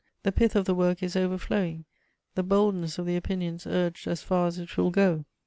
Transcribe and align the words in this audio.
The 0.23 0.31
pith 0.31 0.55
of 0.55 0.65
the 0.65 0.73
work 0.73 1.03
is 1.03 1.15
overflowing, 1.15 1.85
the 2.33 2.41
boldness 2.41 2.97
of 2.97 3.05
the 3.05 3.15
opinions 3.15 3.67
urged 3.67 4.07
as 4.07 4.23
far 4.23 4.47
as 4.47 4.57
it 4.57 4.75
will 4.75 4.89
go. 4.89 5.25